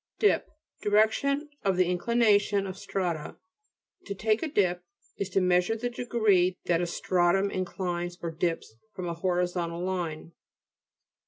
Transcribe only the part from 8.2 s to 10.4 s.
or dips from a horizontal line (p.